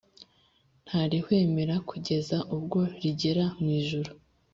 ntarihwemera 0.87 1.75
kugeza 1.89 2.37
ubwo 2.55 2.79
rigera 3.01 3.45
mu 3.59 3.67
ijuru; 3.79 4.11